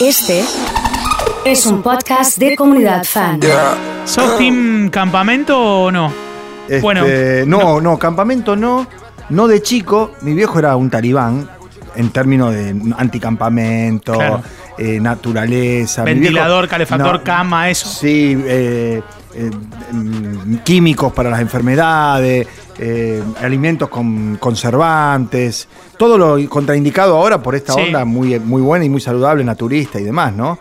[0.00, 0.44] Este
[1.44, 3.40] es un podcast de comunidad fan.
[4.04, 6.12] ¿Sos team campamento o no?
[6.68, 7.04] Este, Bueno,
[7.46, 8.86] no, no, campamento no.
[9.30, 11.48] No de chico, mi viejo era un talibán
[11.96, 14.42] en términos de anticampamento, Claro.
[14.78, 16.04] eh, naturaleza.
[16.04, 17.88] Ventilador, viejo- calefactor, no, cama, eso.
[17.88, 19.02] Sí, eh,
[19.34, 19.50] eh,
[19.92, 22.46] mm, químicos para las enfermedades,
[22.78, 27.80] eh, alimentos con conservantes, todo lo contraindicado ahora por esta Sí.
[27.80, 30.58] onda muy, muy buena y muy saludable, naturista y demás, ¿no?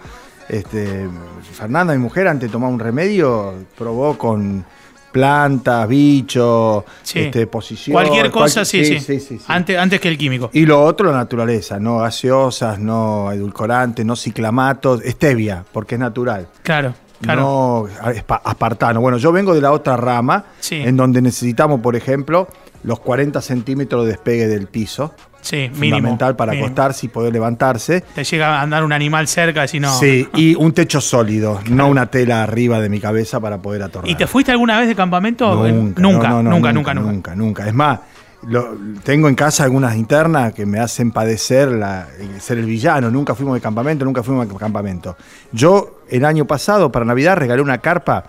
[0.50, 1.08] Este,
[1.54, 4.64] Fernanda, mi mujer, antes de tomar un remedio, probó con
[5.12, 7.20] plantas, bichos, Sí.
[7.20, 7.94] este, posición.
[7.94, 9.00] Cualquier cosa, cual- sí, sí.
[9.00, 9.40] sí, sí.
[9.48, 10.50] Antes, antes que el químico.
[10.54, 16.48] Y lo otro, la naturaleza, no gaseosas, no edulcorantes, no ciclamatos, stevia, porque es natural.
[16.62, 17.42] Claro, claro.
[17.42, 19.02] No aspa- aspartano.
[19.02, 20.76] Bueno, yo vengo de la otra rama, Sí.
[20.76, 22.48] en donde necesitamos, por ejemplo,
[22.84, 25.14] los 40 centímetros de despegue del piso.
[25.40, 25.98] sí, mínimo.
[25.98, 26.66] fundamental para mínimo.
[26.68, 28.02] acostarse y poder levantarse.
[28.02, 29.94] Te llega a andar un animal cerca si no.
[29.98, 34.10] Sí, y un techo sólido, no una tela arriba de mi cabeza para poder atornar.
[34.12, 35.54] ¿Y te fuiste alguna vez de campamento?
[35.68, 37.12] Nunca, nunca, no, no, no, nunca, nunca, nunca.
[37.12, 37.68] nunca, nunca.
[37.68, 38.00] Es más,
[38.44, 43.10] lo- tengo en casa algunas internas que me hacen padecer la- el ser el villano.
[43.10, 45.18] Nunca fuimos de campamento, nunca fuimos de campamento.
[45.52, 48.26] Yo el año pasado para Navidad regalé una carpa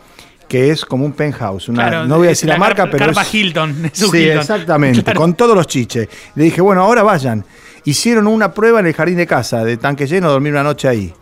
[0.49, 1.69] que es como un penthouse.
[1.69, 3.99] Una, Claro, no voy a decir la, la marca, carpa- pero carpa es, Hilton, es
[3.99, 4.39] sí, Hilton.
[4.39, 5.21] exactamente, Claro.
[5.21, 6.09] con todos los chiches.
[6.35, 7.45] Le dije, bueno, ahora vayan.
[7.85, 11.13] Hicieron una prueba en el jardín de casa de tanque lleno, dormir una noche ahí.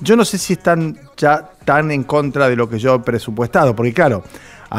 [0.00, 3.76] Yo no sé si están ya tan en contra de lo que yo he presupuestado,
[3.76, 4.24] porque claro,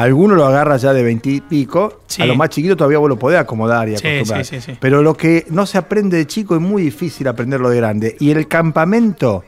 [0.02, 2.22] alguno lo agarra ya de 20 y pico, Sí.
[2.22, 4.44] a los más chiquitos todavía vos lo podés acomodar y Sí, acostumbrar.
[4.44, 4.78] sí, sí, sí.
[4.80, 8.16] Pero lo que no se aprende de chico es muy difícil aprenderlo de grande.
[8.20, 9.44] Y el campamento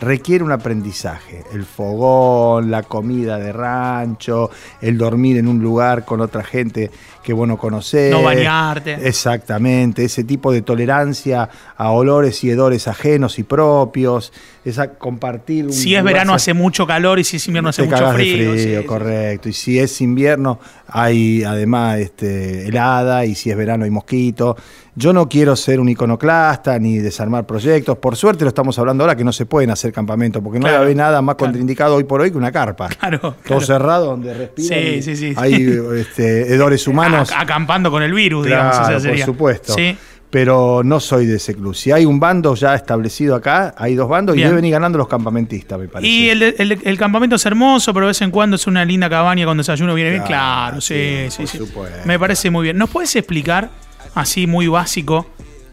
[0.00, 1.44] requiere un aprendizaje.
[1.52, 6.90] El fogón, la comida de rancho, el dormir en un lugar con otra gente
[7.22, 8.10] que vos no conocés.
[8.10, 8.94] No bañarte.
[9.06, 14.32] Exactamente, ese tipo de tolerancia a olores y hedores ajenos y propios,
[14.64, 18.06] esa compartir un Si es verano hace mucho calor y si es invierno hace mucho
[18.06, 18.58] de frío.
[18.58, 18.86] sí.
[18.86, 19.48] correcto.
[19.48, 24.56] Y si es invierno, hay además este, helada, y si es verano hay mosquito.
[24.94, 27.96] Yo no quiero ser un iconoclasta ni desarmar proyectos.
[27.96, 30.74] Por suerte lo estamos hablando ahora que no se pueden hacer campamentos, porque no Claro,
[30.80, 31.46] debe haber nada más claro.
[31.52, 32.88] contraindicado hoy por hoy que una carpa.
[33.00, 33.60] Claro, Todo claro.
[33.62, 34.78] cerrado donde respiran.
[34.78, 35.34] Sí, sí, sí.
[35.36, 37.32] Hay este, hedores humanos.
[37.32, 38.74] A- acampando con el virus, digamos.
[38.76, 39.24] Esa por sería.
[39.24, 39.72] supuesto.
[39.74, 39.96] Sí.
[40.28, 41.74] Pero no soy de ese club.
[41.74, 44.48] Si hay un bando ya establecido acá, hay dos bandos Bien.
[44.48, 46.10] y deben ir ganando los campamentistas, me parece.
[46.10, 49.08] Y el, el- el campamento es hermoso, pero de vez en cuando es una linda
[49.10, 50.22] cabaña con desayuno viene bien.
[50.22, 51.58] Claro, sí, sí, sí, por sí.
[51.58, 51.98] supuesto.
[52.06, 52.78] Me parece muy bien.
[52.78, 53.68] ¿Nos puedes explicar,
[54.14, 55.26] así muy básico,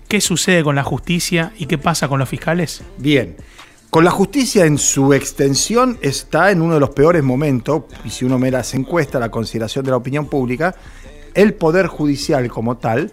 [0.08, 2.82] qué sucede con la justicia y qué pasa con los fiscales?
[2.98, 3.36] Bien.
[3.90, 8.24] Con la justicia en su extensión está en uno de los peores momentos, y si
[8.24, 10.76] uno mira las encuestas, la consideración de la opinión pública,
[11.34, 13.12] el poder judicial como tal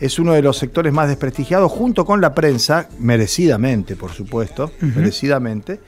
[0.00, 5.80] es uno de los sectores más desprestigiados junto con la prensa, merecidamente, por supuesto, merecidamente,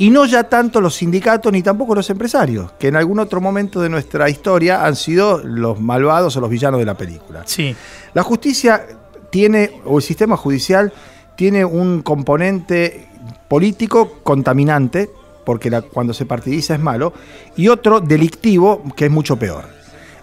[0.00, 3.82] y no ya tanto los sindicatos ni tampoco los empresarios, que en algún otro momento
[3.82, 7.42] de nuestra historia han sido los malvados o los villanos de la película.
[7.44, 7.76] Sí.
[8.14, 8.86] La justicia
[9.28, 10.90] tiene, o el sistema judicial
[11.36, 13.08] tiene un componente
[13.46, 15.10] político contaminante,
[15.44, 17.12] porque la- cuando se partidiza es malo,
[17.56, 19.64] y otro delictivo, que es mucho peor.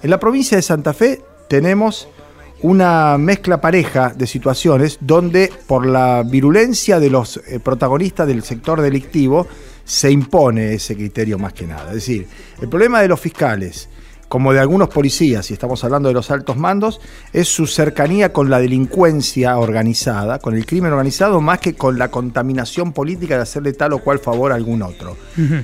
[0.02, 2.08] En la provincia de Santa Fe tenemos
[2.62, 8.82] una mezcla pareja de situaciones donde por la virulencia de los eh, protagonistas del sector
[8.82, 9.48] delictivo
[9.84, 11.90] se impone ese criterio más que nada.
[11.90, 12.28] Es decir,
[12.62, 13.88] el problema de los fiscales,
[14.30, 17.00] como de algunos policías, y estamos hablando de los altos mandos,
[17.32, 22.10] es su cercanía con la delincuencia organizada, con el crimen organizado, más que con la
[22.12, 25.16] contaminación política de hacerle tal o cual favor a algún otro.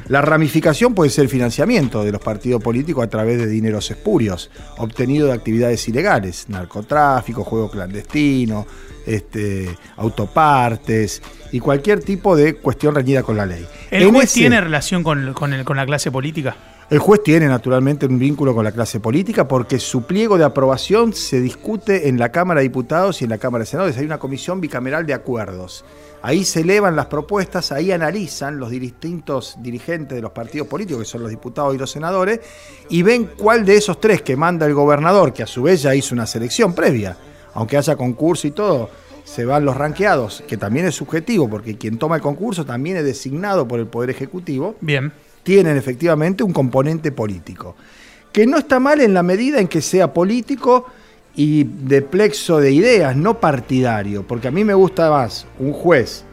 [0.07, 4.49] La ramificación puede ser el financiamiento de los partidos políticos a través de dineros espurios,
[4.77, 8.65] obtenido de actividades ilegales, narcotráfico, juego clandestino,
[9.05, 13.65] este, autopartes y cualquier tipo de cuestión reñida con la ley.
[13.91, 16.55] ¿El En juez ese- tiene relación con, con el- con la clase política?
[16.89, 21.13] El juez tiene naturalmente un vínculo con la clase política porque su pliego de aprobación
[21.13, 23.97] se discute en la Cámara de Diputados y en la Cámara de Senadores.
[23.97, 25.85] Hay una comisión bicameral de acuerdos.
[26.21, 31.09] Ahí se elevan las propuestas, ahí analizan los distintos dirigentes de los partidos políticos, que
[31.09, 32.39] son los diputados y los senadores,
[32.89, 35.93] y ven cuál de esos tres que manda el gobernador, que a su vez ya
[35.93, 37.17] hizo una selección previa,
[37.53, 38.89] aunque haya concurso y todo,
[39.25, 43.03] se van los ranqueados, que también es subjetivo, porque quien toma el concurso también es
[43.03, 45.11] designado por el Poder Ejecutivo Bien.
[45.43, 47.75] Tienen efectivamente un componente político.
[48.31, 50.85] Que no está mal en la medida en que sea político
[51.35, 56.23] y de plexo de ideas, no partidario, porque a mí me gusta más un juez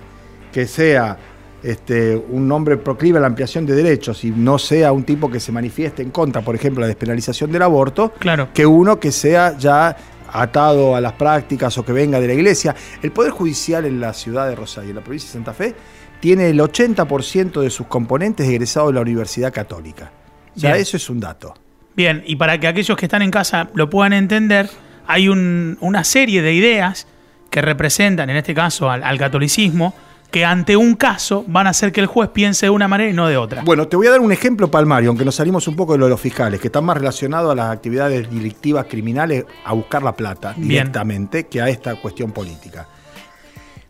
[0.53, 1.19] que sea
[1.63, 5.41] este, un hombre proclive a la ampliación de derechos y no sea un tipo que
[5.41, 8.49] se manifieste en contra, por ejemplo, la despenalización del aborto, Claro.
[8.55, 9.95] que uno que sea ya
[10.33, 12.75] atado a las prácticas o que venga de la iglesia.
[13.03, 15.75] El Poder Judicial en la ciudad de Rosario, en la provincia de Santa Fe,
[16.21, 20.13] tiene el 80% de sus componentes egresados de la Universidad Católica.
[20.55, 20.83] Ya Bien.
[20.83, 21.55] eso es un dato.
[21.97, 24.69] Bien, y para que aquellos que están en casa lo puedan entender,
[25.07, 27.07] hay un- una serie de ideas
[27.51, 29.95] que representan, en este caso, al, al catolicismo,
[30.31, 33.13] que ante un caso van a hacer que el juez piense de una manera y
[33.13, 33.63] no de otra.
[33.65, 36.05] Bueno, te voy a dar un ejemplo palmario, aunque nos salimos un poco de lo
[36.05, 40.15] de los fiscales, que están más relacionados a las actividades delictivas criminales, a buscar la
[40.15, 40.69] plata Bien.
[40.69, 42.87] directamente, que a esta cuestión política.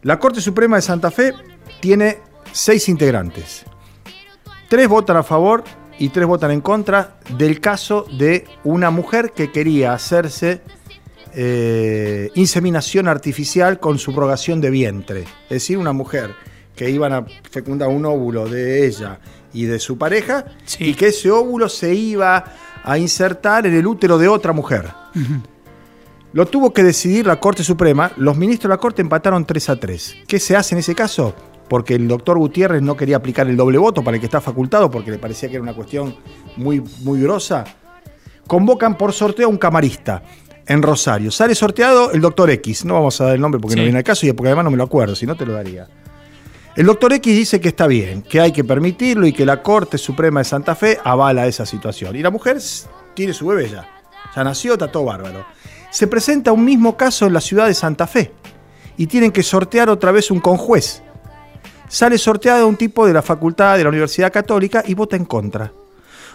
[0.02, 1.34] La Corte Suprema de Santa Fe
[1.80, 2.18] tiene
[2.52, 3.64] seis integrantes.
[4.68, 5.64] Tres votan a favor
[5.98, 10.62] y tres votan en contra del caso de una mujer que quería hacerse
[11.34, 15.20] eh, inseminación artificial con subrogación de vientre.
[15.44, 16.34] Es decir, una mujer
[16.74, 19.20] que iban a fecundar un óvulo de ella
[19.52, 20.84] y de su pareja Sí.
[20.90, 22.44] y que ese óvulo se iba
[22.82, 24.88] a insertar en el útero de otra mujer.
[26.32, 28.12] Lo tuvo que decidir la Corte Suprema.
[28.16, 30.16] Los ministros de la Corte empataron 3 a 3.
[30.26, 31.34] ¿Qué se hace en ese caso?
[31.70, 34.90] Porque el doctor Gutiérrez no quería aplicar el doble voto para el que está facultado,
[34.90, 36.16] porque le parecía que era una cuestión
[36.56, 37.64] muy, muy grosa.
[38.48, 40.20] Convocan por sorteo a un camarista
[40.66, 41.30] en Rosario.
[41.30, 42.84] Sale sorteado el doctor X.
[42.84, 43.78] No vamos a dar el nombre porque Sí.
[43.78, 45.52] no viene al caso y porque además no me lo acuerdo, si no te lo
[45.52, 45.86] daría.
[46.74, 49.96] El doctor X dice que está bien, que hay que permitirlo y que la Corte
[49.96, 52.16] Suprema de Santa Fe avala esa situación.
[52.16, 52.58] Y la mujer
[53.14, 53.88] tiene su bebé ya.
[54.34, 55.44] Ya nació, está todo bárbaro.
[55.92, 58.32] Se presenta un mismo caso en la ciudad de Santa Fe
[58.96, 61.02] y tienen que sortear otra vez un conjuez.
[61.90, 65.72] Sale sorteado un tipo de la facultad de la Universidad Católica y vota en contra.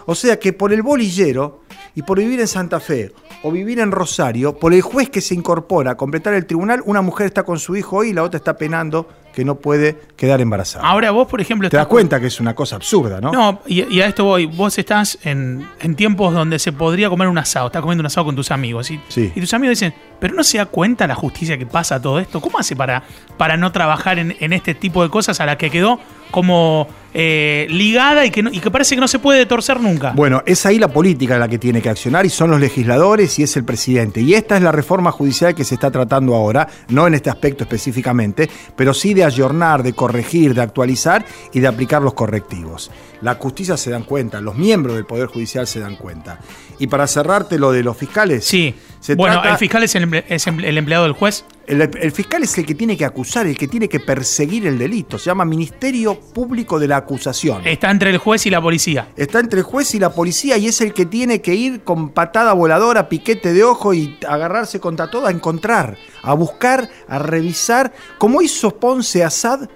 [0.04, 1.62] O sea que por el bolillero
[1.96, 3.12] y por vivir en Santa Fe
[3.42, 7.02] o vivir en Rosario, por el juez que se incorpora a completar el tribunal, una
[7.02, 10.40] mujer está con su hijo hoy y la otra está penando que no puede quedar
[10.40, 10.86] embarazada.
[10.86, 13.32] Ahora vos, por ejemplo, Te das cuenta que es una cosa absurda, ¿no?
[13.32, 14.46] No, y, y a esto voy.
[14.46, 17.66] Vos estás en, en tiempos donde se podría comer un asado.
[17.66, 18.90] Estás comiendo un asado con tus amigos.
[18.90, 19.32] Y, Sí.
[19.34, 22.40] y tus amigos dicen, ¿pero no se da cuenta la justicia que pasa todo esto?
[22.40, 23.02] ¿Cómo hace para,
[23.36, 26.00] para no trabajar en, en este tipo de cosas a la que quedó
[26.30, 26.88] como
[27.18, 30.12] eh, ligada y que, no- y que parece que no se puede torcer nunca?
[30.12, 33.42] Bueno, es ahí la política la que tiene que accionar y son los legisladores y
[33.42, 34.20] es el presidente.
[34.20, 37.64] Y esta es la reforma judicial que se está tratando ahora, no en este aspecto
[37.64, 41.24] específicamente, pero sí de ayornar, de corregir, de actualizar
[41.54, 42.90] y de aplicar los correctivos.
[43.22, 46.38] La justicia se dan cuenta, los miembros del Poder Judicial se dan cuenta.
[46.78, 48.74] Y para cerrarte lo de los fiscales, sí.
[49.00, 51.46] se Bueno, trata- el fiscal es el, es el empleado del juez.
[51.66, 54.78] El, el fiscal es el que tiene que acusar, el que tiene que perseguir el
[54.78, 55.18] delito.
[55.18, 57.66] Se llama Ministerio Público de la Acusación.
[57.66, 59.08] Está entre el juez y la policía.
[59.16, 62.10] Está entre el juez y la policía y es el que tiene que ir con
[62.10, 67.92] patada voladora, piquete de ojo y agarrarse contra todo a encontrar, a buscar, a revisar,
[68.18, 69.68] como hizo Ponce Assad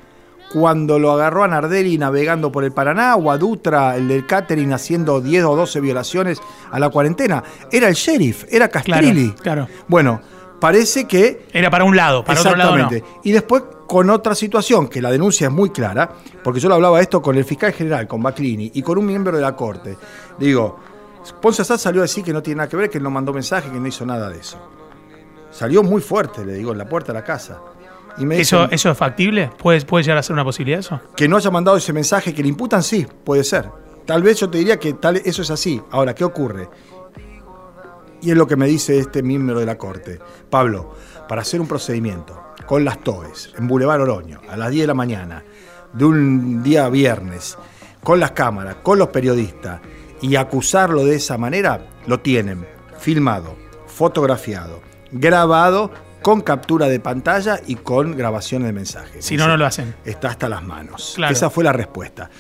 [0.53, 4.73] cuando lo agarró a Nardelli navegando por el Paraná o a Dutra, el del catering,
[4.73, 6.41] haciendo 10 o 12 violaciones
[6.71, 7.43] a la cuarentena.
[7.71, 9.31] Era el sheriff, era Castrilli.
[9.31, 9.69] Claro, claro.
[9.87, 10.21] Bueno,
[10.61, 12.77] parece que Era para un lado, para otro lado no.
[12.77, 13.21] Exactamente.
[13.25, 16.09] Y después con otra situación, que la denuncia es muy clara,
[16.45, 19.37] porque yo lo hablaba esto con el fiscal general, con Baclini, y con un miembro
[19.37, 19.97] de la Corte.
[20.39, 20.79] Digo,
[21.43, 23.69] Ponce Assad salió a decir que no tiene nada que ver, que no mandó mensaje,
[23.69, 24.59] que no hizo nada de eso.
[25.51, 27.61] Salió muy fuerte, le digo, en la puerta de la casa.
[28.17, 29.51] Y me ¿Eso, dicen ¿Eso es factible?
[29.59, 31.01] ¿Puede, ¿Puede llegar a ser una posibilidad eso?
[31.17, 33.71] que no haya mandado ese mensaje que le imputan, sí, puede ser.
[34.07, 35.81] Tal vez yo te diría que tal, eso es así.
[35.91, 36.69] Ahora, ¿qué ocurre?
[38.23, 40.19] Y es lo que me dice este miembro de la Corte.
[40.49, 40.95] Pablo,
[41.29, 44.95] para hacer un procedimiento con las TOES en Boulevard Oroño a las 10 de la
[44.95, 45.43] mañana,
[45.93, 47.57] de un día viernes,
[48.03, 49.81] con las cámaras, con los periodistas,
[50.21, 52.67] y acusarlo de esa manera, lo tienen
[52.99, 55.91] filmado, fotografiado, grabado,
[56.23, 59.25] con captura de pantalla y con grabaciones de mensajes.
[59.25, 59.95] Si no, no lo hacen.
[60.05, 61.15] Está hasta las manos.
[61.17, 61.33] Claro.
[61.33, 62.31] Esa fue la respuesta.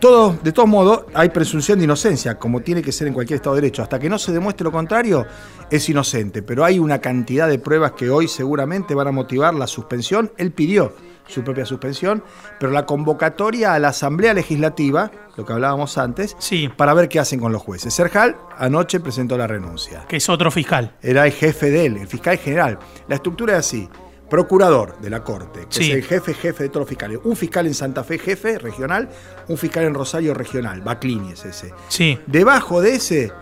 [0.00, 3.56] Todo, de todos modos, hay presunción de inocencia, como tiene que ser en cualquier Estado
[3.56, 3.82] de Derecho.
[3.82, 5.26] Hasta que no se demuestre lo contrario,
[5.70, 6.42] es inocente.
[6.42, 10.32] Pero hay una cantidad de pruebas que hoy seguramente van a motivar la suspensión.
[10.38, 10.94] Él pidió
[11.26, 12.24] su propia suspensión,
[12.58, 16.68] pero la convocatoria a la Asamblea Legislativa, lo que hablábamos antes, Sí.
[16.74, 17.92] para ver qué hacen con los jueces.
[17.92, 20.96] Serjal anoche presentó la renuncia Que es otro fiscal.
[21.02, 22.78] era el jefe de él, el fiscal general.
[23.06, 23.88] La estructura es así.
[24.30, 25.90] Procurador de la Corte, que Sí.
[25.90, 27.18] es el jefe, jefe de todos los fiscales.
[27.24, 29.08] Un fiscal en Santa Fe, jefe regional,
[29.48, 31.74] un fiscal en Rosario regional, Baclini es ese.
[31.88, 32.18] Sí.
[32.26, 33.32] Debajo de ese,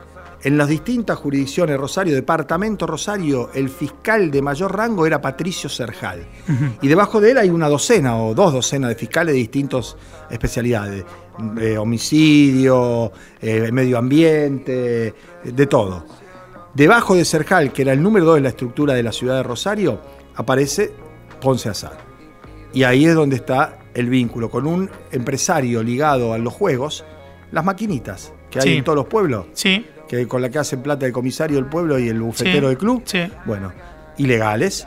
[0.43, 6.27] en las distintas jurisdicciones, Rosario, Departamento Rosario, el fiscal de mayor rango era Patricio Serjal.
[6.81, 9.97] Y debajo de él hay una docena o dos docenas de fiscales de distintas
[10.31, 11.05] especialidades.
[11.61, 15.15] Eh, homicidio, eh, medio ambiente,
[15.45, 16.05] de todo.
[16.75, 19.43] Debajo de Serjal, que era el número 2 de la estructura de la ciudad de
[19.43, 20.01] Rosario,
[20.39, 20.93] aparece
[21.41, 21.99] Ponce Azar.
[22.73, 27.05] Y ahí es donde está el vínculo con un empresario ligado a los juegos,
[27.53, 28.77] las maquinitas que hay Sí.
[28.79, 29.85] en todos los pueblos, Sí.
[30.09, 32.79] que con la que hacen plata el comisario del pueblo y el bufetero Sí, del
[32.79, 33.03] club.
[33.05, 33.31] sí.
[33.45, 33.73] Bueno,
[34.17, 34.87] ilegales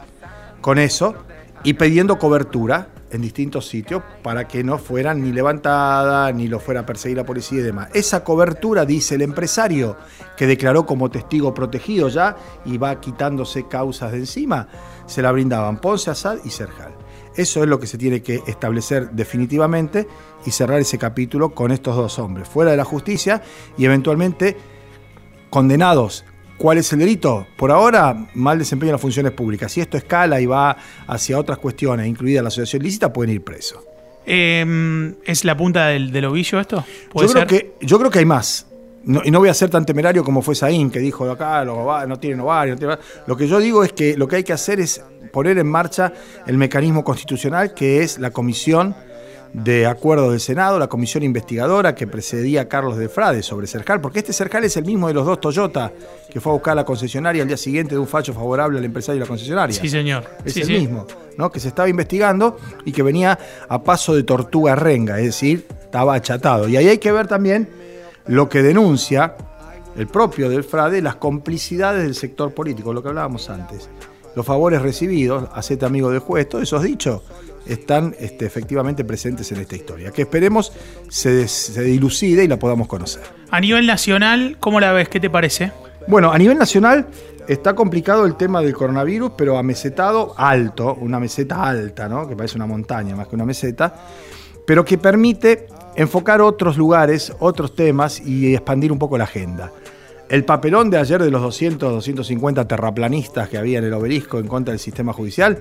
[0.61, 1.15] con eso
[1.63, 6.81] y pidiendo cobertura en distintos sitios para que no fueran ni levantadas, ni lo fuera
[6.81, 7.89] a perseguir la policía y demás.
[7.93, 9.97] Esa cobertura, dice el empresario,
[10.37, 14.67] que declaró como testigo protegido ya y va quitándose causas de encima,
[15.05, 16.93] se la brindaban Ponce, Assad y Serjal.
[17.35, 20.07] Eso es lo que se tiene que establecer definitivamente
[20.45, 23.41] y cerrar ese capítulo con estos dos hombres, fuera de la justicia
[23.77, 24.57] y eventualmente
[25.49, 26.25] condenados
[26.61, 27.47] ¿Cuál es el delito?
[27.57, 29.71] Por ahora, mal desempeño en las funciones públicas.
[29.71, 30.77] Si esto escala y va
[31.07, 33.79] hacia otras cuestiones, incluida la asociación ilícita, pueden ir presos.
[34.27, 36.85] Eh, ¿Es la punta del, del ovillo esto?
[37.15, 38.67] Yo creo, que, yo creo que hay más.
[39.23, 42.41] y no voy a ser tan temerario como fue Saín, que dijo acá no tienen
[42.41, 42.75] ovario.
[42.79, 45.03] No Lo que yo digo es que lo que hay que hacer es
[45.33, 46.13] poner en marcha
[46.45, 48.95] el mecanismo constitucional que es la comisión
[49.53, 53.99] de acuerdo del Senado, la comisión investigadora que precedía a Carlos de Frade sobre Cercal,
[53.99, 55.91] porque este Cercal es el mismo de los dos Toyota
[56.31, 59.17] que fue a buscar la concesionaria al día siguiente de un fallo favorable al empresario
[59.17, 59.75] y la concesionaria.
[59.75, 60.23] Sí, señor.
[60.45, 61.05] Es el mismo,
[61.37, 61.51] ¿no?
[61.51, 66.15] Que se estaba investigando y que venía a paso de tortuga renga, es decir, estaba
[66.15, 66.69] achatado.
[66.69, 67.67] Y ahí hay que ver también
[68.27, 69.35] lo que denuncia
[69.97, 73.89] el propio del Frade, las complicidades del sector político, lo que hablábamos antes.
[74.33, 77.21] Los favores recibidos, hacete amigo del juez, todos esos dichos
[77.65, 80.11] están este, efectivamente presentes en esta historia.
[80.11, 80.73] Que esperemos
[81.09, 83.23] se, se dilucide y la podamos conocer.
[83.49, 85.09] A nivel nacional, ¿cómo la ves?
[85.09, 85.71] ¿Qué te parece?
[86.07, 87.07] Bueno, a nivel nacional
[87.47, 92.27] está complicado el tema del coronavirus, pero a mesetado alto, una meseta alta, ¿no?
[92.27, 93.93] que parece una montaña más que una meseta,
[94.65, 99.71] pero que permite enfocar otros lugares, otros temas y expandir un poco la agenda.
[100.29, 104.47] El papelón de ayer de los 200, 250 terraplanistas que había en el obelisco en
[104.47, 105.59] contra del sistema judicial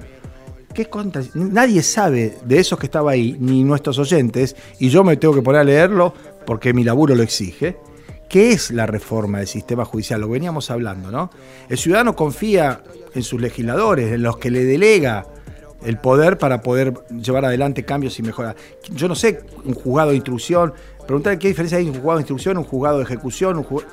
[0.74, 1.22] ¿Qué contra?
[1.34, 5.42] Nadie sabe de esos que estaba ahí, ni nuestros oyentes, y yo me tengo que
[5.42, 6.14] poner a leerlo
[6.46, 7.76] porque mi laburo lo exige.
[8.28, 10.20] ¿Qué es la reforma del sistema judicial?
[10.20, 11.30] Lo veníamos hablando, ¿no?
[11.68, 15.26] El ciudadano confía en sus legisladores, en los que le delega
[15.84, 18.54] el poder para poder llevar adelante cambios y mejoras.
[18.90, 20.72] Yo no sé, un juzgado de instrucción,
[21.04, 23.90] preguntar qué diferencia hay entre un juzgado de instrucción, un juzgado de ejecución, un juzgado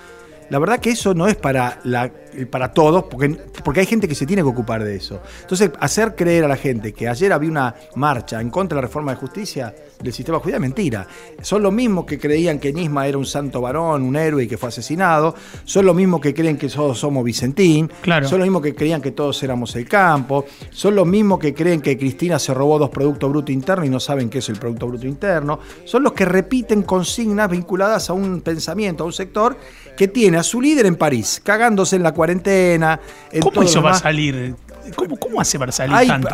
[0.50, 2.12] la verdad que eso no es para, la,
[2.50, 3.30] para todos, porque,
[3.64, 5.22] porque hay gente que se tiene que ocupar de eso.
[5.42, 8.88] Entonces, hacer creer a la gente que ayer había una marcha en contra de la
[8.88, 11.08] reforma de justicia del sistema judicial, mentira.
[11.42, 14.58] Son los mismos que creían que Nisma era un santo varón, un héroe y que
[14.58, 15.36] fue asesinado.
[15.66, 17.92] Son los mismos que creen que todos somos Vicentín.
[18.02, 18.28] Claro.
[18.28, 20.46] Son los mismos que creían que todos éramos el campo.
[20.70, 24.00] Son los mismos que creen que Cristina se robó dos productos brutos internos y no
[24.00, 25.60] saben qué es el Producto Bruto Interno.
[25.86, 29.58] Son los que repiten consignas vinculadas a un pensamiento, a un sector
[29.98, 33.00] que tiene a su líder en París, cagándose en la cuarentena.
[33.42, 34.56] ¿Cómo eso va a salir?
[34.96, 36.30] ¿Cómo, hace para salir tanto?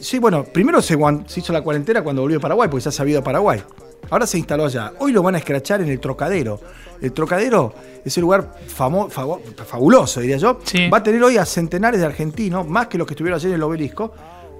[0.00, 0.96] sí, bueno, primero se,
[1.36, 3.60] hizo la cuarentena cuando volvió a Paraguay, porque se ha sabido a Paraguay.
[4.10, 4.92] Ahora se instaló allá.
[5.00, 6.60] Hoy lo van a escrachar en el Trocadero.
[7.00, 7.74] El Trocadero
[8.04, 10.58] es un lugar fabuloso, diría yo.
[10.92, 13.56] Va a tener hoy a centenares de argentinos, más que los que estuvieron ayer en
[13.56, 14.12] el obelisco,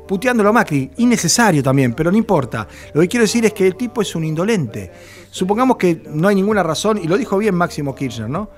[0.06, 0.90] puteándolo a Macri.
[0.98, 2.68] Innecesario también, pero no importa.
[2.92, 4.90] Lo que quiero decir es que el tipo es un indolente.
[5.30, 8.50] Supongamos que no hay ninguna razón, y lo dijo bien Máximo Kirchner, ¿no?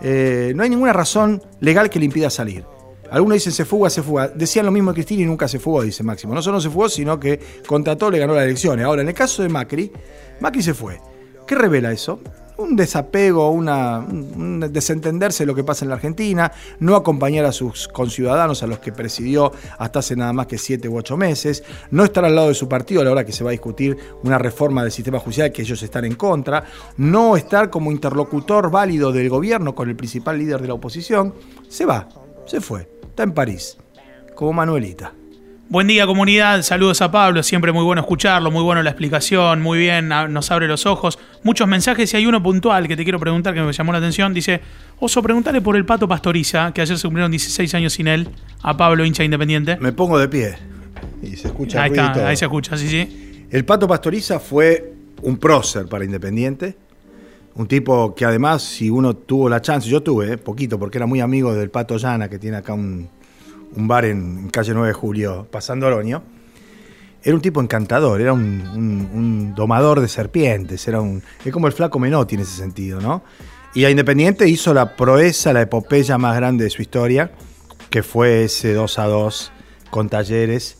[0.00, 2.64] Eh, no hay ninguna razón legal que le impida salir.
[3.10, 4.28] Algunos dicen se fuga, se fuga.
[4.28, 6.34] Decían lo mismo de Cristina y nunca se fugó, dice Máximo.
[6.34, 8.84] No solo se fugó, sino que contra todo le ganó las elecciones.
[8.84, 9.92] Ahora, en el caso de Macri,
[10.40, 11.00] Macri se fue.
[11.46, 12.20] ¿Qué revela eso?
[12.58, 17.52] Un desapego, una, un desentenderse de lo que pasa en la Argentina, no acompañar a
[17.52, 21.64] sus conciudadanos a los que presidió hasta hace nada más que siete u ocho meses,
[21.90, 23.96] no estar al lado de su partido a la hora que se va a discutir
[24.22, 26.64] una reforma del sistema judicial que ellos están en contra,
[26.96, 31.34] no estar como interlocutor válido del gobierno con el principal líder de la oposición,
[31.68, 32.08] se va,
[32.46, 33.76] se fue, está en París,
[34.34, 35.12] como Manuelita.
[35.68, 39.80] Buen día comunidad, saludos a Pablo, siempre muy bueno escucharlo, muy bueno la explicación, muy
[39.80, 41.18] bien, nos abre los ojos.
[41.42, 44.32] Muchos mensajes y hay uno puntual que te quiero preguntar que me llamó la atención.
[44.32, 44.60] Dice,
[45.00, 48.28] Oso, preguntale por el Pato Pastoriza, que ayer se cumplieron 16 años sin él,
[48.62, 49.76] a Pablo, hincha independiente.
[49.80, 50.54] Me pongo de pie
[51.20, 53.46] y se escucha Ahí, está, ahí se escucha, sí, sí.
[53.50, 56.76] El Pato Pastoriza fue un prócer para Independiente,
[57.56, 61.06] un tipo que además, si uno tuvo la chance, yo tuve, eh, poquito, porque era
[61.06, 63.08] muy amigo del Pato Llana, que tiene acá un
[63.76, 66.22] un bar en, calle 9 de Julio, pasando Oroño.
[67.22, 71.98] Era un tipo encantador, era un, domador de serpientes, era un, es como el flaco
[71.98, 73.22] Menotti en ese sentido, ¿no?
[73.74, 77.32] Y a Independiente hizo la proeza, la epopeya más grande de su historia,
[77.90, 79.52] que fue ese 2 a 2
[79.90, 80.78] con Talleres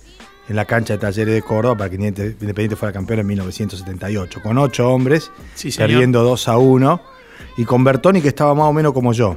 [0.49, 4.57] en la cancha de Talleres de Córdoba para que Independiente fuera campeón en 1978, con
[4.59, 5.33] ocho hombres,
[5.77, 7.01] perdiendo 2 a 1,
[7.57, 9.37] y con Bertoni que estaba más o menos como yo,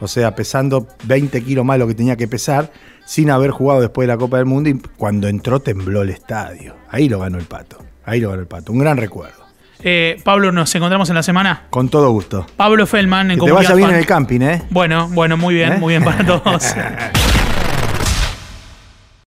[0.00, 2.70] o sea, pesando 20 kilos más lo que tenía que pesar,
[3.04, 6.74] sin haber jugado después de la Copa del Mundo, y cuando entró tembló el estadio.
[6.90, 9.46] Ahí lo ganó el Pato, ahí lo ganó el Pato, un gran recuerdo.
[9.82, 11.64] Eh, Pablo, nos encontramos en la semana.
[11.70, 12.46] Con todo gusto.
[12.56, 14.62] Pablo Feldman en que Te vaya bien en el camping, ¿eh?
[14.70, 15.76] Bueno, bueno, muy bien, ¿Eh?
[15.78, 16.64] muy bien para todos.